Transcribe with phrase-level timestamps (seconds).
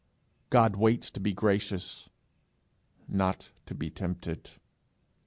[0.49, 2.09] God waits to be gracious
[3.07, 4.49] not to be tempted.